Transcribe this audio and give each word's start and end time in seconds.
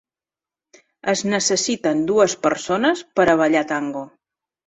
Es 1.13 1.21
necessiten 1.33 2.01
dues 2.11 2.35
persones 2.47 3.05
per 3.19 3.27
a 3.35 3.35
ballar 3.43 3.65
tango. 3.73 4.05